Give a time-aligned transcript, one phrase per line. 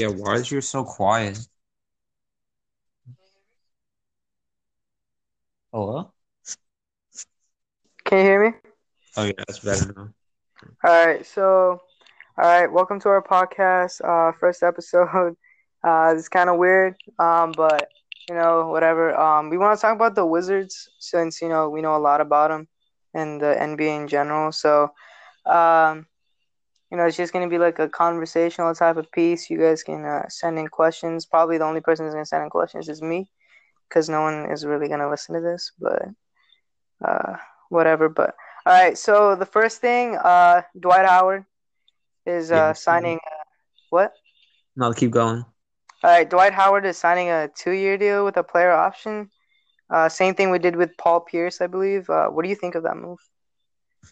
[0.00, 1.38] Yeah, why is you so quiet?
[5.72, 6.14] Hello?
[8.06, 8.56] Can you hear me?
[9.18, 10.14] Oh yeah, that's better now.
[10.84, 11.82] All right, so,
[12.38, 14.00] all right, welcome to our podcast.
[14.02, 15.36] Uh, first episode.
[15.84, 17.90] Uh, it's kind of weird, um, but
[18.28, 19.14] you know, whatever.
[19.18, 22.20] Um, we want to talk about the Wizards since you know we know a lot
[22.20, 22.68] about them
[23.14, 24.52] and the NBA in general.
[24.52, 24.92] So,
[25.46, 26.06] um,
[26.90, 29.48] you know, it's just gonna be like a conversational type of piece.
[29.50, 31.26] You guys can uh, send in questions.
[31.26, 33.30] Probably the only person who's gonna send in questions is me,
[33.88, 35.72] because no one is really gonna listen to this.
[35.78, 36.02] But,
[37.04, 37.36] uh,
[37.68, 38.08] whatever.
[38.08, 38.34] But
[38.66, 41.44] all right, so the first thing, uh, Dwight Howard
[42.26, 42.72] is uh, Yeah.
[42.72, 43.18] signing.
[43.24, 43.44] Uh,
[43.90, 44.12] what?
[44.76, 45.44] No, keep going.
[46.02, 49.30] All right, Dwight Howard is signing a two-year deal with a player option.
[49.90, 52.08] Uh, same thing we did with Paul Pierce, I believe.
[52.08, 53.18] Uh, what do you think of that move?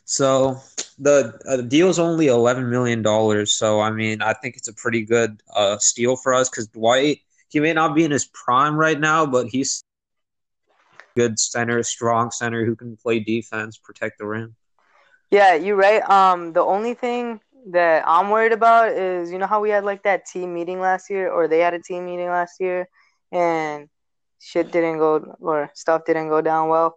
[0.04, 0.60] So
[0.98, 3.54] the uh, is only eleven million dollars.
[3.54, 7.20] So I mean, I think it's a pretty good uh, steal for us because Dwight
[7.48, 9.82] he may not be in his prime right now, but he's
[11.16, 14.54] good center, strong center who can play defense, protect the rim.
[15.30, 16.08] Yeah, you're right.
[16.08, 20.02] Um, the only thing that I'm worried about is you know how we had like
[20.04, 22.88] that team meeting last year, or they had a team meeting last year,
[23.32, 23.88] and
[24.40, 26.96] shit didn't go or stuff didn't go down well,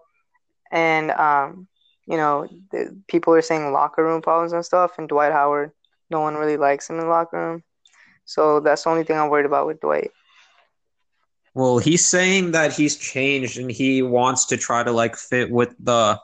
[0.71, 1.67] and um,
[2.07, 5.71] you know, the, people are saying locker room problems and stuff, and Dwight Howard,
[6.09, 7.63] no one really likes him in the locker room,
[8.25, 10.11] so that's the only thing I'm worried about with Dwight.
[11.53, 15.75] Well, he's saying that he's changed and he wants to try to like fit with
[15.79, 16.19] the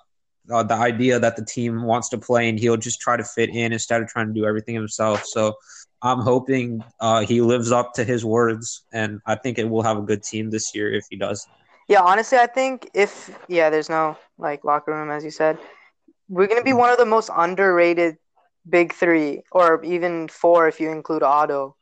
[0.49, 3.49] uh, the idea that the team wants to play, and he'll just try to fit
[3.49, 5.25] in instead of trying to do everything himself.
[5.25, 5.55] So
[6.01, 9.97] I'm hoping uh, he lives up to his words, and I think it will have
[9.97, 11.45] a good team this year if he does.
[11.87, 15.57] Yeah, honestly, I think if yeah, there's no like locker room as you said,
[16.29, 18.17] we're gonna be one of the most underrated
[18.69, 21.75] big three, or even four if you include Otto,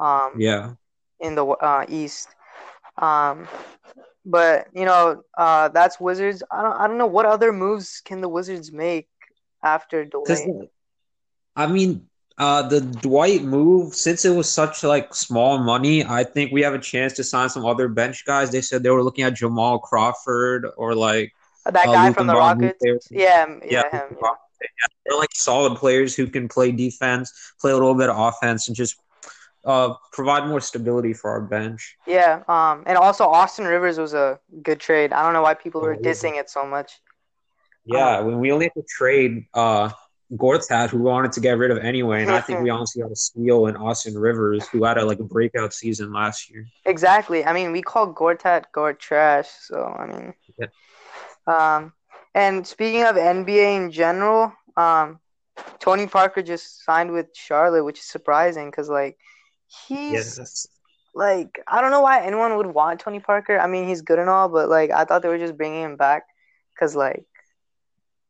[0.00, 0.74] um, Yeah.
[1.20, 2.28] in the uh, East.
[2.98, 3.46] Um,
[4.24, 6.42] but you know, uh, that's Wizards.
[6.50, 9.08] I don't, I don't know what other moves can the Wizards make
[9.62, 10.68] after Dwayne.
[11.56, 16.52] I mean, uh, the Dwight move, since it was such like small money, I think
[16.52, 18.50] we have a chance to sign some other bench guys.
[18.50, 21.32] They said they were looking at Jamal Crawford or like
[21.64, 22.34] That uh, guy Luka from the.
[22.34, 23.08] Rockets.
[23.10, 24.16] Yeah, yeah, Yeah, him.
[24.20, 24.28] Yeah,
[25.04, 28.76] they're like solid players who can play defense, play a little bit of offense, and
[28.76, 28.96] just
[29.64, 31.96] uh, provide more stability for our bench.
[32.06, 35.12] Yeah, um, and also Austin Rivers was a good trade.
[35.12, 37.00] I don't know why people were Oh, dissing it so much.
[37.84, 39.90] Yeah, when we only have to trade uh,
[40.36, 43.16] Gortat, who wanted to get rid of anyway, and I think we honestly got a
[43.16, 46.66] steal in Austin Rivers, who had a like a breakout season last year.
[46.86, 47.44] Exactly.
[47.44, 49.48] I mean, we call Gortat Gort trash.
[49.60, 50.66] So I mean, Yeah.
[51.46, 51.92] um,
[52.34, 55.20] and speaking of NBA in general, um,
[55.80, 59.18] Tony Parker just signed with Charlotte, which is surprising because like
[59.86, 60.66] he's Yes.
[61.14, 63.58] like I don't know why anyone would want Tony Parker.
[63.58, 65.96] I mean, he's good and all, but like I thought they were just bringing him
[65.96, 66.22] back
[66.74, 67.26] because like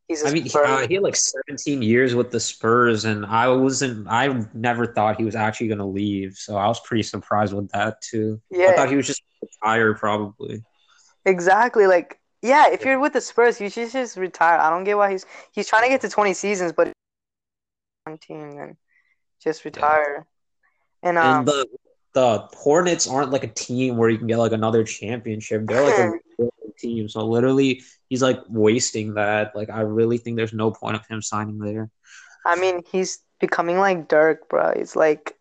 [0.09, 0.25] he's.
[0.25, 4.07] I mean, he, uh, he had like 17 years with the Spurs, and I wasn't.
[4.09, 7.71] I never thought he was actually going to leave, so I was pretty surprised with
[7.71, 8.41] that too.
[8.51, 8.69] Yeah.
[8.69, 10.63] I thought he was just retired, probably.
[11.25, 11.87] exactly.
[11.87, 14.59] Like yeah, if you're with the Spurs, you should just retire.
[14.59, 16.93] I don't get why he's he's trying to get to 20 seasons, but
[18.05, 18.77] one team then
[19.43, 20.27] just retire.
[21.03, 21.67] And um, And the
[22.15, 25.67] the Hornets aren't like a team where you can get like another championship.
[25.67, 25.99] They're like
[26.41, 26.43] a
[26.77, 29.55] rebuilding team, so literally he's like wasting that.
[29.55, 31.91] Like I really think there's no point of him signing there.
[32.47, 34.73] I mean, he's becoming like Dirk, bro.
[34.77, 35.37] He's like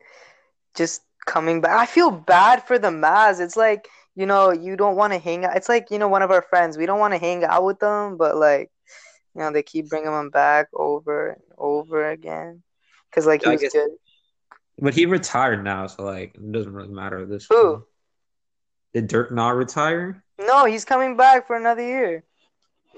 [0.75, 1.71] just coming back.
[1.79, 3.39] I feel bad for the Mavs.
[3.39, 5.55] It's like, you know, you don't want to hang out.
[5.55, 6.77] It's like, you know, one of our friends.
[6.77, 8.69] We don't want to hang out with them, but like,
[9.35, 12.63] you know, they keep bringing him back over and over again.
[13.09, 13.89] Because, like, he I was guess- good.
[14.79, 17.71] But he retired now, so like it doesn't really matter this Who?
[17.73, 17.83] point.
[18.93, 20.23] Did Dirk not retire?
[20.39, 22.23] No, he's coming back for another year.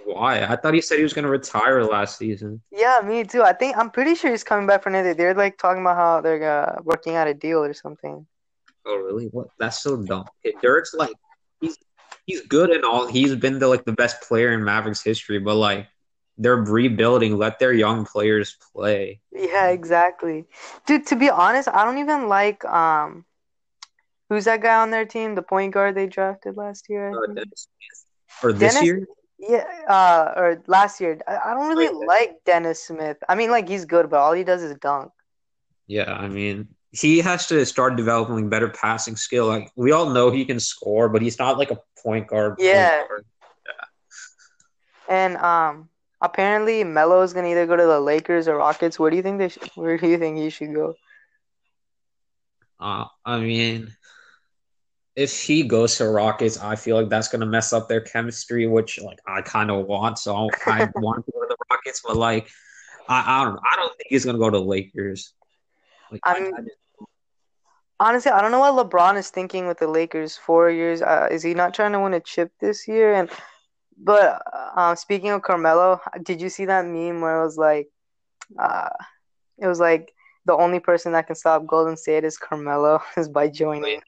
[0.05, 0.43] Why?
[0.43, 2.61] I thought he said he was going to retire last season.
[2.71, 3.43] Yeah, me too.
[3.43, 6.21] I think, I'm pretty sure he's coming back for another They're like talking about how
[6.21, 8.25] they're uh, working out a deal or something.
[8.85, 9.27] Oh, really?
[9.27, 9.47] What?
[9.59, 10.25] That's so dumb.
[10.45, 11.13] Okay, Dirk's like
[11.61, 11.77] he's
[12.25, 13.07] he's good and all.
[13.07, 15.87] He's been the like the best player in Mavericks history, but like
[16.37, 17.37] they're rebuilding.
[17.37, 19.21] Let their young players play.
[19.31, 20.45] Yeah, exactly.
[20.85, 23.25] Dude, to be honest, I don't even like um
[24.33, 27.11] who's that guy on their team, the point guard they drafted last year?
[27.11, 27.33] Uh.
[27.33, 27.67] Dennis
[28.41, 29.05] Or this Dennis- year?
[29.37, 31.19] Yeah, uh or last year.
[31.27, 33.17] I, I don't really like Dennis Smith.
[33.27, 35.11] I mean like he's good, but all he does is dunk.
[35.85, 39.47] Yeah, I mean he has to start developing better passing skill.
[39.47, 42.55] Like we all know he can score, but he's not like a point guard.
[42.57, 43.03] point Yeah.
[43.07, 43.25] guard.
[45.09, 45.89] And um
[46.21, 48.97] apparently Melo is gonna either go to the Lakers or Rockets.
[48.97, 50.95] Where do you think they sh- where do you think he should go?
[52.79, 53.91] Uh, I mean,
[55.15, 58.99] if he goes to Rockets, I feel like that's gonna mess up their chemistry, which
[59.01, 60.19] like I kind of want.
[60.19, 62.49] So I want to go to the Rockets, but like
[63.07, 65.33] I, I don't I don't think he's gonna go to Lakers.
[66.11, 66.53] Like, I mean,
[67.99, 70.37] honestly, I don't know what LeBron is thinking with the Lakers.
[70.37, 73.13] Four years, uh, is he not trying to win a chip this year?
[73.13, 73.29] And
[73.97, 74.41] but
[74.75, 77.87] uh, speaking of Carmelo, did you see that meme where it was like,
[78.59, 78.89] uh,
[79.59, 80.11] it was like
[80.45, 84.01] the only person that can stop Golden State is Carmelo is by joining.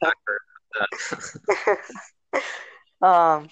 [3.02, 3.48] um.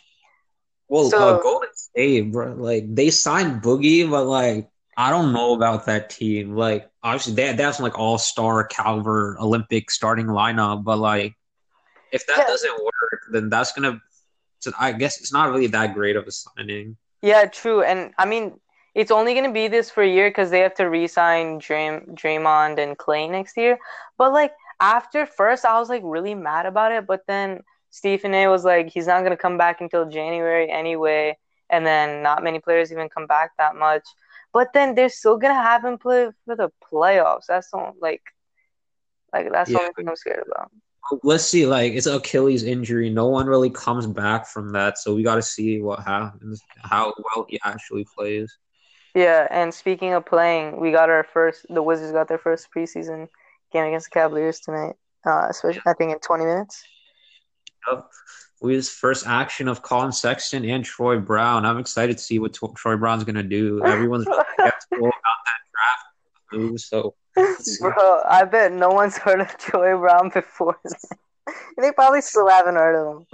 [0.88, 5.54] Well, So- uh, Golden State, bro, like they signed Boogie, but like I don't know
[5.54, 6.54] about that team.
[6.56, 11.34] Like obviously they that's like all star caliber Olympic starting lineup, but like
[12.12, 12.46] if that Yeah.
[12.46, 14.00] doesn't work, then that's gonna.
[14.60, 16.96] So I guess it's not really that great of a signing.
[17.22, 17.82] Yeah, true.
[17.82, 18.60] And I mean,
[18.94, 22.78] it's only to be this for a year because they have to re-sign Dream, Draymond
[22.78, 23.78] and Clay next year.
[24.16, 27.06] But like after first, I was like really mad about it.
[27.06, 27.60] But then
[27.90, 31.38] Stephen A was like, he's not going to come back until January anyway.
[31.70, 34.02] And then not many players even come back that much.
[34.52, 37.46] But then they're still going to have him play for the playoffs.
[37.48, 38.22] That's the like,
[39.32, 39.82] like that's the Yeah.
[39.82, 40.70] only thing I'm scared about.
[41.22, 41.66] Let's see.
[41.66, 43.10] Like it's Achilles injury.
[43.10, 47.12] No one really comes back from that, so we got to see what happens, how
[47.18, 48.56] well he actually plays.
[49.14, 51.66] Yeah, and speaking of playing, we got our first.
[51.68, 53.28] The Wizards got their first preseason
[53.74, 54.94] game against the Cavaliers tonight.
[55.26, 56.82] Uh, especially I think in 20 minutes.
[58.62, 61.66] We his first action of Collin Sexton and Troy Brown.
[61.66, 63.84] I'm excited to see what Tro- Troy Brown's gonna do.
[63.84, 65.12] Everyone's really skeptical about
[65.44, 67.14] that draft move, so.
[67.80, 70.78] Bro, I bet no one's heard of Troy Brown before.
[71.78, 73.26] they probably still haven't heard of him.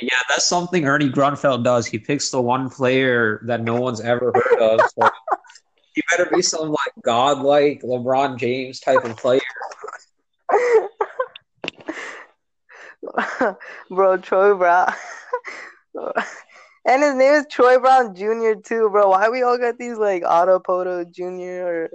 [0.00, 1.86] yeah, that's something Ernie Grunfeld does.
[1.86, 4.80] He picks the one player that no one's ever heard of.
[4.98, 5.10] So
[5.94, 9.40] he better be some like godlike LeBron James type of player.
[13.90, 14.92] bro, Troy Brown.
[16.84, 18.60] and his name is Troy Brown Jr.
[18.62, 19.10] too, bro.
[19.10, 21.22] Why we all got these like Otto Porter Jr.
[21.22, 21.90] or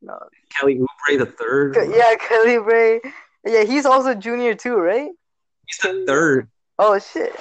[0.00, 0.18] no?
[0.56, 1.76] Kelly Oubre the third.
[1.76, 3.00] Yeah, Kelly Bray.
[3.44, 5.10] Yeah, he's also junior too, right?
[5.66, 6.48] He's the third.
[6.78, 7.34] Oh shit.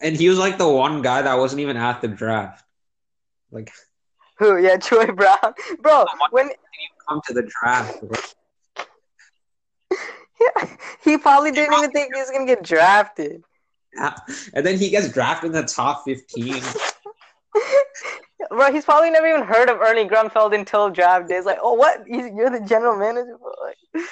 [0.00, 2.64] And he was like the one guy that wasn't even at the draft.
[3.50, 3.70] Like
[4.38, 4.58] Who?
[4.58, 6.04] Yeah, Troy Brown, bro.
[6.30, 6.54] When you
[7.08, 8.00] come to the draft.
[8.00, 8.18] bro.
[11.04, 13.42] he probably didn't even think he was gonna get drafted.
[13.94, 14.14] Yeah.
[14.54, 16.62] And then he gets drafted in the top 15.
[18.50, 21.36] Bro, he's probably never even heard of Ernie Grunfeld until draft day.
[21.36, 22.06] It's like, oh, what?
[22.06, 23.36] You're the general manager?
[23.36, 24.02] Bro?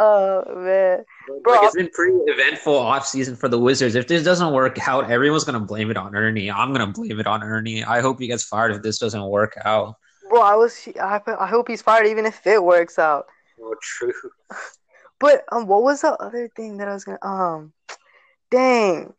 [0.00, 1.04] Oh man,
[1.42, 3.96] Bro, like, it's been pretty eventful offseason for the Wizards.
[3.96, 6.48] If this doesn't work out, everyone's going to blame it on Ernie.
[6.50, 7.82] I'm going to blame it on Ernie.
[7.82, 9.96] I hope he gets fired if this doesn't work out.
[10.30, 10.88] bro, I was.
[11.00, 13.26] I, I hope he's fired, even if it works out.
[13.60, 14.12] Oh, true.
[15.20, 17.72] But um, what was the other thing that I was gonna um,
[18.50, 19.12] dang,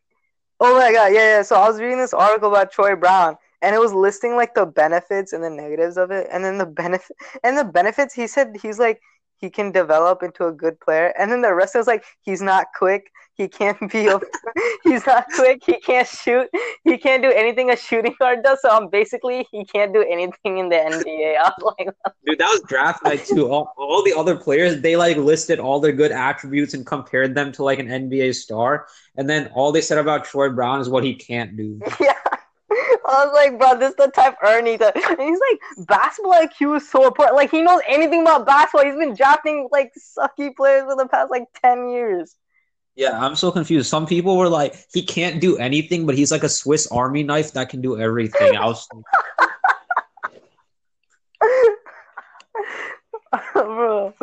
[0.58, 1.42] oh my god, yeah, yeah.
[1.42, 4.64] So I was reading this article about Troy Brown, and it was listing like the
[4.66, 8.14] benefits and the negatives of it, and then the benefit and the benefits.
[8.14, 9.00] He said he's like
[9.40, 12.66] he can develop into a good player, and then the rest is like he's not
[12.76, 13.10] quick.
[13.34, 14.06] He can't be.
[14.06, 14.20] A,
[14.84, 15.62] he's not quick.
[15.64, 16.48] He can't shoot.
[16.84, 18.60] He can't do anything a shooting guard does.
[18.60, 21.36] So um, basically, he can't do anything in the NBA.
[21.38, 21.88] I was like,
[22.26, 23.50] Dude, that was draft night too.
[23.50, 27.50] All, all the other players, they like listed all their good attributes and compared them
[27.52, 28.86] to like an NBA star.
[29.16, 31.80] And then all they said about Troy Brown is what he can't do.
[31.98, 32.14] Yeah.
[32.70, 36.76] I was like, bro, this is the type Ernie that and he's like, basketball IQ
[36.76, 37.36] is so important.
[37.36, 38.84] Like he knows anything about basketball.
[38.84, 42.36] He's been drafting like sucky players for the past like ten years.
[42.94, 43.88] Yeah, I'm so confused.
[43.88, 47.52] Some people were like, he can't do anything, but he's like a Swiss Army knife
[47.52, 48.56] that can do everything.
[48.56, 48.86] I was
[53.52, 54.14] bro.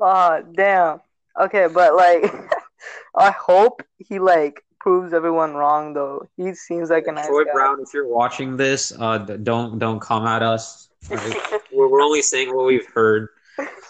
[0.00, 1.00] Oh damn.
[1.40, 2.32] Okay, but like
[3.16, 6.26] I hope he like proves everyone wrong though.
[6.36, 7.52] He seems like a nice Troy guy.
[7.52, 10.88] Brown, if you're watching this, uh, don't don't come at us.
[11.08, 11.20] Like,
[11.72, 13.28] we're, we're only saying what we've heard.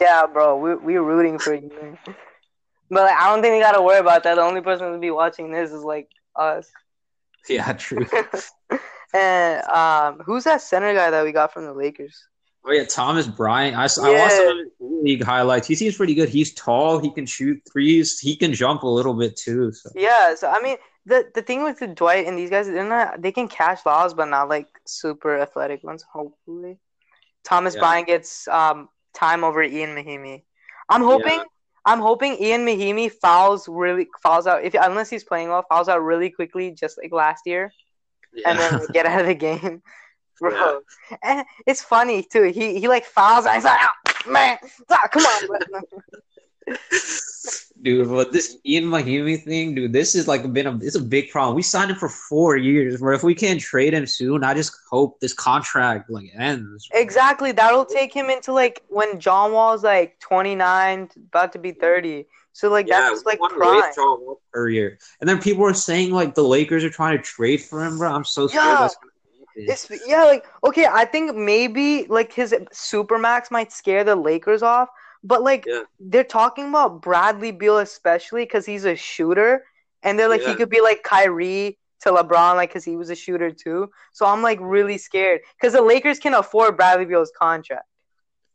[0.01, 1.97] Yeah, bro, we we're rooting for you.
[2.91, 4.35] But like, I don't think we gotta worry about that.
[4.35, 6.69] The only person to be watching this is like us.
[7.49, 8.05] Yeah, true.
[9.15, 12.17] and um, who's that center guy that we got from the Lakers?
[12.65, 13.75] Oh yeah, Thomas Bryant.
[13.77, 15.67] I watched some of his league highlights.
[15.67, 16.29] He seems pretty good.
[16.29, 16.99] He's tall.
[16.99, 18.19] He can shoot threes.
[18.19, 19.73] He can jump a little bit too.
[19.73, 20.77] So Yeah, so I mean,
[21.07, 24.13] the the thing with the Dwight and these guys, they're not they can catch balls,
[24.15, 26.05] but not like super athletic ones.
[26.13, 26.79] Hopefully,
[27.45, 27.81] Thomas Yeah.
[27.81, 30.43] Bryant gets um time over Ian Mahinmi.
[30.89, 31.39] I'm hoping.
[31.39, 31.45] Yeah.
[31.87, 36.03] I'm hoping Ian Mahinmi fouls really fouls out if unless he's playing well fouls out
[36.03, 37.73] really quickly just like last year
[38.45, 39.83] and then get out of the game.
[40.41, 40.81] Bro.
[41.23, 42.45] And it's funny too.
[42.45, 44.59] He he like fouls and he's like, oh, man,
[44.91, 45.83] ah, come on,
[47.83, 48.09] dude.
[48.09, 51.57] But this Ian Mahinmi thing, dude, this is like been a it's a big problem.
[51.57, 53.15] We signed him for four years, bro.
[53.15, 56.89] If we can't trade him soon, I just hope this contract like ends.
[56.93, 57.53] Exactly.
[57.53, 62.27] That'll take him into like when John Wall's like 29, about to be 30.
[62.53, 63.77] So like that's like wanna prime.
[63.81, 64.99] waste John Wall per year.
[65.21, 68.13] And then people are saying like the Lakers are trying to trade for him, bro.
[68.13, 68.81] I'm so scared Yeah.
[68.81, 69.10] that's gonna happen.
[69.67, 74.89] It's yeah, like okay, I think maybe like his supermax might scare the Lakers off,
[75.23, 75.83] but like Yeah.
[75.99, 79.65] they're talking about Bradley Beal especially because he's a shooter,
[80.03, 83.15] and they're like he could be like Kyrie to LeBron, like because he was a
[83.17, 83.91] shooter too.
[84.13, 87.87] So I'm like really scared because the Lakers can afford Bradley Beal's contract.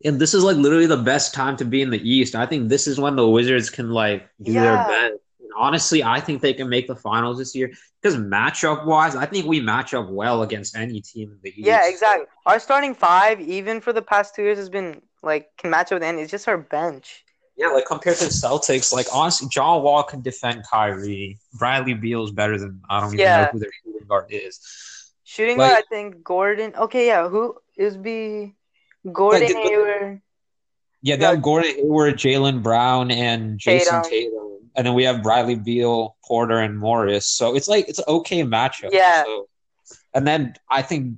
[0.04, 2.36] And this is like literally the best time to be in the East.
[2.36, 4.62] I think this is when the Wizards can like do Yeah.
[4.62, 5.20] their best.
[5.56, 7.72] And honestly, I think they can make the finals this year
[8.02, 11.60] because matchup wise, I think we match up well against any team in the East.
[11.68, 12.26] Yeah, exactly.
[12.46, 15.98] Our starting five, even for the past two years, has been like can match up
[15.98, 16.22] with any.
[16.22, 17.24] It's just our bench.
[17.58, 21.38] Yeah, like compared to the Celtics, like honestly, John Wall can defend Kyrie.
[21.54, 23.44] Bradley Beal's better than I don't even Yeah.
[23.46, 24.60] know who their shooting guard is.
[25.24, 26.74] Shooting Like- guard, I think Gordon.
[26.76, 28.56] Okay, yeah, who is be
[29.12, 30.22] Gordon Like, Hayward?
[31.02, 31.30] Yeah, that Yeah.
[31.32, 34.10] have Gordon Hayward, Jaylen Brown, and Jayson Tatum.
[34.10, 34.45] Tatum.
[34.76, 37.26] And then we have Bradley Beal, Porter, and Morris.
[37.28, 38.90] So it's like it's an okay matchup.
[38.92, 39.24] Yeah.
[39.24, 39.48] So,
[40.14, 41.18] and then I think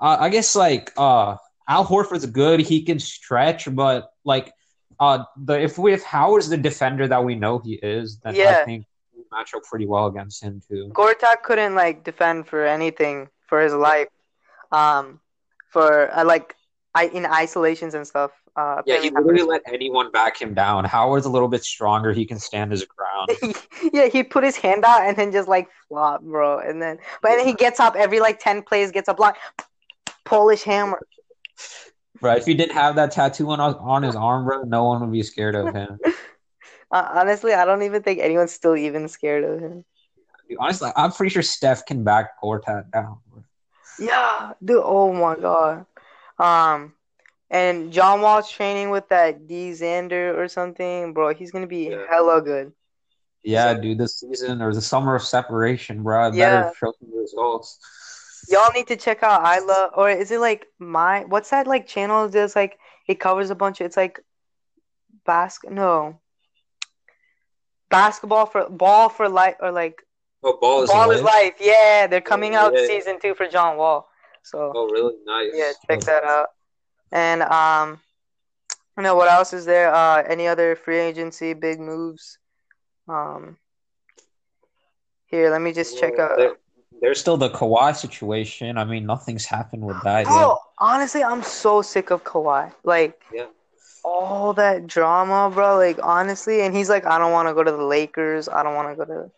[0.00, 1.36] uh, I guess like uh
[1.68, 2.60] Al Horford's good.
[2.60, 4.52] He can stretch, but like
[4.98, 8.60] uh the if we if Howard's the defender that we know he is, then Yeah.
[8.60, 10.90] I think we match up pretty well against him too.
[10.94, 14.08] Gortat couldn't like defend for anything for his life.
[14.72, 15.20] Um,
[15.68, 16.56] for uh, like
[16.94, 18.32] I in isolations and stuff.
[18.56, 20.84] Uh, Yeah, he literally let anyone back him down.
[20.84, 22.12] Howard's a little bit stronger.
[22.12, 23.30] He can stand his ground.
[23.92, 26.58] yeah, he put his hand out and then just like flop, bro.
[26.58, 29.36] And then, but then he gets up every like ten plays, gets a block.
[30.24, 31.00] Polish hammer.
[32.20, 32.38] Right.
[32.38, 35.22] If he didn't have that tattoo on on his arm, bro, no one would be
[35.22, 35.98] scared of him.
[36.92, 39.84] Uh, honestly, I don't even think anyone's still even scared of him.
[40.48, 43.18] Dude, honestly, I'm pretty sure Steph can back Gortat down.
[43.30, 43.44] bro.
[44.00, 44.82] Yeah, dude.
[44.84, 45.86] Oh my god.
[46.36, 46.92] Um,
[47.50, 51.34] and John Wall's training with that D Xander or something, bro.
[51.34, 52.06] He's gonna be Yeah.
[52.08, 52.72] hella good.
[53.42, 56.28] Yeah, dude, this season or the summer of separation, bro.
[56.28, 56.62] I Yeah.
[56.62, 57.78] better show some results.
[58.48, 61.86] Y'all need to check out I love, or is it like my what's that like
[61.86, 62.28] channel?
[62.28, 63.80] That's like it covers a bunch.
[63.80, 64.20] Of, it's like
[65.24, 65.72] basket.
[65.72, 66.20] No,
[67.90, 70.02] basketball for ball for life or like
[70.42, 71.54] Oh, ball is ball is life.
[71.60, 72.86] Yeah, they're coming oh, out Yeah.
[72.86, 74.08] season two for John Wall.
[74.42, 75.52] So Oh, really nice.
[75.54, 76.48] yeah, check that out.
[77.12, 78.00] And um,
[78.96, 79.92] you know what else is there?
[79.94, 82.38] Uh, any other free agency big moves?
[83.08, 83.56] Um,
[85.26, 86.36] here, let me just check out.
[86.36, 86.56] There-
[87.00, 88.76] There's still the Kawhi situation.
[88.76, 90.56] I mean, nothing's happened with that yet.
[90.78, 92.74] Honestly, I'm so sick of Kawhi.
[92.84, 93.46] Like, Yeah.
[94.04, 95.76] all that drama, bro.
[95.78, 98.50] Like, honestly, and he's like, I don't want to go to the Lakers.
[98.50, 99.30] I don't want to go to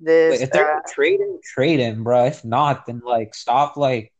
[0.00, 0.40] this.
[0.40, 0.82] If they're that.
[0.82, 2.24] gonna trade him, trade him, bro.
[2.24, 3.76] If not, then like stop.
[3.76, 4.12] Like,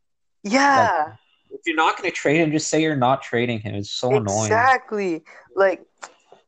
[0.45, 1.17] Yeah,
[1.55, 3.75] if you're not gonna trade him, just say you're not trading him.
[3.75, 4.47] It's so annoying.
[4.47, 5.23] exactly.
[5.55, 5.83] Like,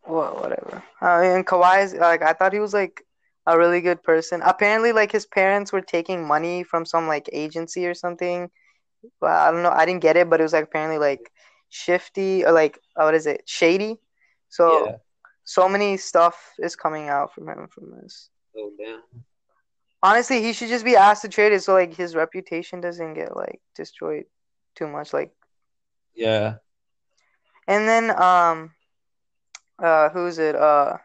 [0.07, 0.83] well, whatever.
[1.01, 3.03] I mean, Kawhi is like, I thought he was like
[3.47, 4.43] a really good person.
[4.45, 8.51] Apparently, like his parents were taking money from some like agency or something.
[9.21, 9.71] Well, I don't know.
[9.71, 11.31] I didn't get it, but it was like apparently like
[11.69, 14.01] shifty or like what is it, shady.
[14.49, 14.87] So.
[14.87, 14.97] Yeah.
[15.49, 18.31] so many stuff is coming out from him from this.
[18.59, 19.01] Oh damn.
[20.03, 23.37] Honestly, he should just be asked to trade it so like his reputation doesn't get
[23.37, 24.25] like destroyed
[24.77, 25.13] too much.
[25.13, 25.33] Like,
[26.15, 26.59] Yeah.
[27.67, 28.73] and then um,
[29.79, 30.55] uh, who's it?
[30.57, 30.99] Uh,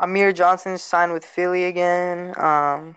[0.00, 2.34] Amir Johnson signed with Philly again.
[2.38, 2.96] Um,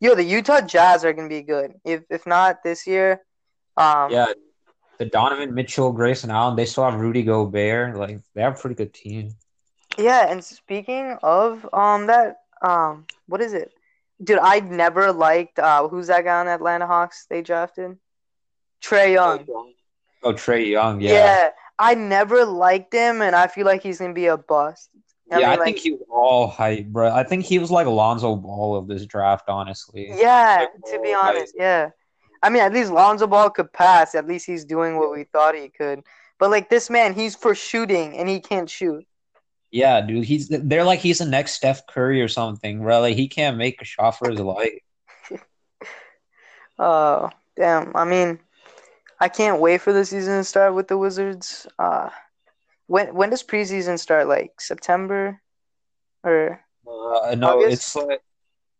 [0.00, 1.74] yo, the Utah Jazz are gonna be good.
[1.84, 3.22] If if not this year,
[3.76, 4.26] um, Yeah.
[4.98, 7.96] The Donovan Mitchell, Grayson Allen, they still have Rudy Gobert.
[7.96, 9.34] Like they have a pretty good team.
[9.98, 13.72] Yeah, and speaking of um that um what is it?
[14.22, 17.98] Dude, I never liked uh who's that guy on Atlanta Hawks they drafted?
[18.82, 19.46] Trae Young.
[20.22, 21.00] Oh, Trae Young.
[21.00, 21.10] Yeah.
[21.12, 21.50] Yeah.
[21.78, 24.90] I never liked him and I feel like he's gonna be a bust.
[25.26, 27.10] Yeah, mean, I like, think he was all hype, bro.
[27.10, 30.06] I think he was like Alonzo Ball of this draft, honestly.
[30.10, 31.36] Yeah, Like, to be all hype.
[31.36, 31.90] honest, yeah.
[32.42, 34.14] I mean, at least Lonzo Ball could pass.
[34.14, 36.02] At least he's doing what we thought he could.
[36.38, 39.04] But like this man, he's for shooting and he can't shoot.
[39.74, 40.24] Yeah, dude.
[40.24, 43.00] He's they're like he's the next Steph Curry or something, bro.
[43.00, 44.78] Like he can't make a shot for his life.
[46.78, 47.94] Oh, damn.
[47.96, 48.38] I mean,
[49.20, 51.66] I can't wait for the season to start with the Wizards.
[51.78, 52.10] Uh,
[52.86, 54.28] when when does preseason start?
[54.28, 55.40] Like September,
[56.24, 57.72] or Uh, no, August?
[57.72, 58.22] it's like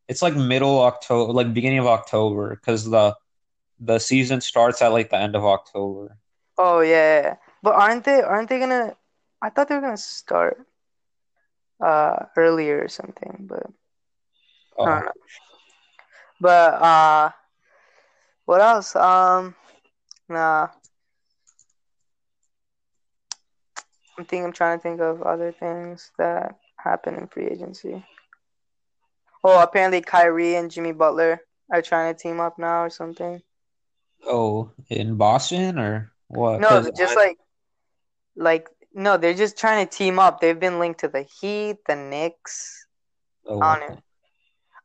[0.09, 3.17] It's like middle October, like beginning of October, because the
[3.81, 6.19] the season starts at like the end of October.
[6.59, 7.37] Oh yeah, yeah.
[7.63, 8.97] but aren't they aren't they gonna?
[9.43, 10.67] I thought they were gonna start
[11.81, 13.71] uh earlier or something, but I
[14.79, 15.13] Oh, don't know.
[16.41, 17.31] But uh,
[18.45, 18.95] what else?
[18.97, 19.55] Um,
[20.29, 20.69] nah.
[24.19, 24.45] I'm thinking.
[24.47, 28.05] I'm trying to think of other things that happen in free agency.
[29.43, 31.41] Oh, apparently Kyrie and Jimmy Butler
[31.71, 33.43] are trying to team up now or something.
[34.27, 36.61] oh, in Boston or what?
[36.61, 37.39] No, just I- like,
[38.37, 40.41] like no, they're just trying to team up.
[40.41, 42.87] They've been linked to the Heat, the Knicks.
[43.47, 43.99] oh, I don't know.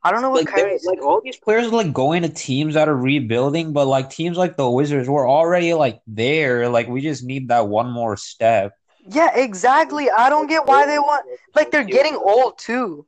[0.01, 0.85] I don't know what like Kyrie's.
[0.85, 4.37] like all these players are like going to teams that are rebuilding, but like teams
[4.37, 6.69] like the Wizards, we're already like there.
[6.69, 8.73] Like we just need that one more step.
[9.05, 10.09] Yeah, exactly.
[10.09, 11.25] I don't get why they want.
[11.53, 13.05] Like they're getting old too.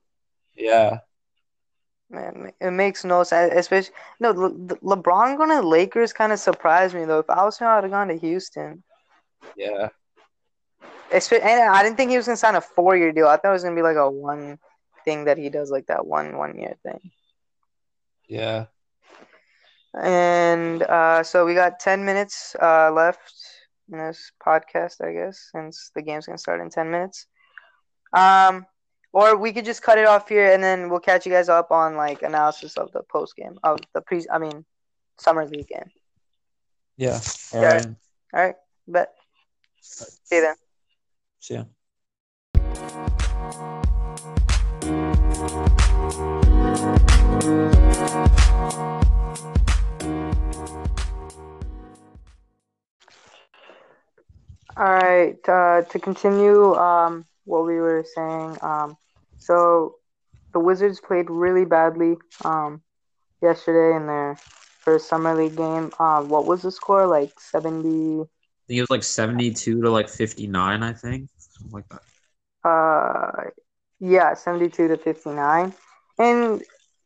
[0.55, 0.99] Yeah,
[2.09, 3.53] Man, it makes no sense.
[3.55, 7.19] Especially no, Le- Le- LeBron going to Lakers kind of surprised me though.
[7.19, 8.83] If I was him, I'd have gone to Houston.
[9.55, 9.87] yeah,
[11.11, 13.27] And I didn't think he was gonna sign a four year deal.
[13.27, 14.59] I thought it was gonna be like a one
[15.03, 17.11] thing that he does, like that one one year thing.
[18.27, 18.65] yeah.
[19.93, 23.33] And uh, so we got ten minutes uh, left
[23.91, 27.27] in this podcast, I guess, since the game's gonna start in ten minutes.
[28.13, 28.65] Um,
[29.11, 31.71] or we could just cut it off here, and then we'll catch you guys up
[31.71, 34.25] on like analysis of the post game of the pre.
[34.31, 34.63] I mean,
[35.19, 35.91] summer league game.
[36.95, 37.19] Yeah.
[37.53, 37.73] All Yeah.
[37.73, 37.85] right.
[38.33, 38.55] All right,
[38.87, 39.09] bet.
[39.81, 40.55] See you then.
[41.41, 41.63] See ya.
[54.77, 58.95] All right, uh, to continue um, what we were saying, um,
[59.37, 59.95] so
[60.53, 62.83] the Wizards played really badly um,
[63.41, 64.37] yesterday in their
[64.79, 65.91] first summer league game.
[65.99, 67.07] Uh, what was the score?
[67.07, 68.29] Like seventy?
[68.61, 70.83] I think it was like seventy-two to like fifty-nine.
[70.83, 72.69] I think something like that.
[72.69, 73.49] Uh,
[73.99, 75.73] yeah, seventy-two to fifty-nine.
[76.19, 76.61] And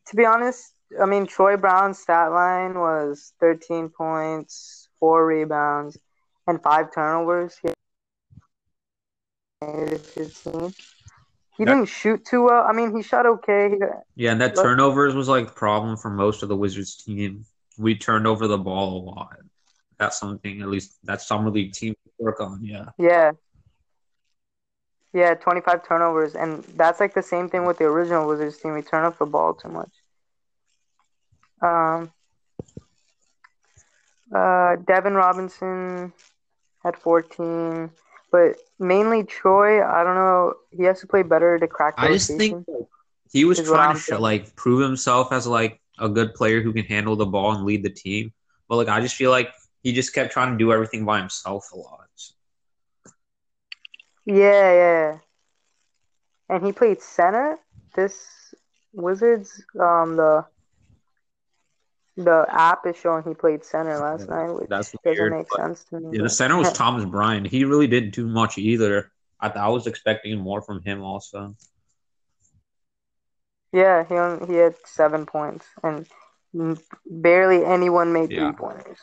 [0.07, 5.97] to be honest, I mean Troy Brown's stat line was thirteen points, four rebounds,
[6.47, 7.57] and five turnovers.
[7.61, 7.69] He
[9.61, 10.73] made it 15.
[11.57, 12.65] He didn't shoot too well.
[12.67, 13.77] I mean, he shot okay.
[14.15, 17.45] Yeah, and that turnovers was like the problem for most of the Wizards team.
[17.77, 19.37] We turned over the ball a lot.
[19.97, 22.63] That's something at least that summer league team work on.
[22.63, 22.89] Yeah.
[22.97, 23.31] yeah.
[25.13, 26.35] Yeah, 25 turnovers.
[26.35, 28.73] And that's like the same thing with the original Wizards team.
[28.73, 29.91] We turn up the ball too much.
[31.61, 32.11] Um,
[34.35, 36.11] uh, Devin Robinson
[36.83, 37.89] had 14.
[38.29, 40.55] But mainly Troy, I don't know.
[40.71, 42.65] He has to play better to crack the I just think
[43.31, 47.15] he was trying to like prove himself as like a good player who can handle
[47.15, 48.33] the ball and lead the team.
[48.67, 49.53] But like I just feel like
[49.85, 52.09] he just kept trying to do everything by himself a lot.
[54.25, 55.17] Yeah, yeah.
[56.49, 57.59] And he played center.
[57.95, 58.53] This
[58.93, 60.45] Wizards, um, the
[62.17, 65.31] the app is showing he played center last Yeah, night, which That's doesn't weird.
[65.31, 66.17] make sense to me.
[66.17, 67.47] Yeah, the center was Thomas Bryant.
[67.47, 69.11] He really didn't do much either.
[69.39, 71.55] I, I was expecting more from him also.
[73.73, 76.07] Yeah, he only, he had seven points, and
[77.05, 78.51] barely anyone made Yeah.
[78.51, 78.97] three pointers.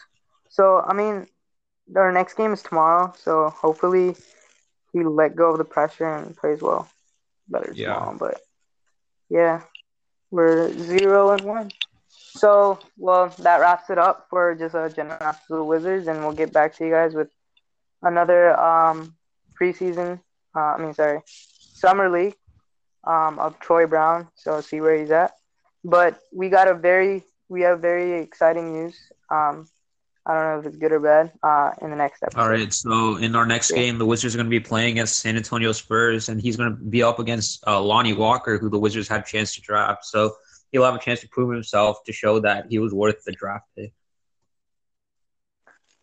[0.53, 1.29] So I mean,
[1.97, 4.17] our next game is tomorrow, so hopefully
[4.93, 6.89] he let go of the pressure and plays well
[7.49, 7.85] better Yeah.
[7.85, 8.17] tomorrow.
[8.19, 8.41] But
[9.31, 9.63] yeah,
[10.31, 11.71] we're zero and one.
[12.09, 16.33] So well, that wraps it up for just a general of the Wizards, and we'll
[16.33, 17.29] get back to you guys with
[18.03, 19.15] another um
[19.61, 20.21] preseason.
[20.57, 22.37] Uh, I mean, sorry, summer league
[23.07, 24.29] um, of Troy Brown.
[24.35, 25.33] So see where he's at.
[25.85, 28.97] But we got a very we have very exciting news.
[29.31, 29.69] Um,
[30.25, 31.33] I don't know if it's good or bad.
[31.43, 32.41] Uh, in the next episode.
[32.41, 33.79] All right, so in our next Yeah.
[33.79, 36.71] game, the Wizards are going to be playing against San Antonio Spurs, and he's going
[36.71, 40.05] to be up against uh, Lonnie Walker, who the Wizards had a chance to draft.
[40.05, 40.35] So
[40.71, 43.67] he'll have a chance to prove himself to show that he was worth the draft
[43.77, 43.93] pick.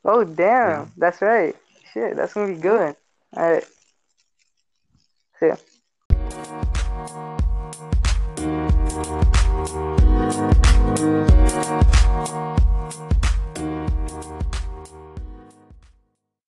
[0.03, 0.85] Oh damn, Yeah.
[0.97, 1.55] that's right.
[1.93, 2.95] Shit, that's gonna be good.
[3.37, 3.65] All right.
[5.39, 5.55] See ya.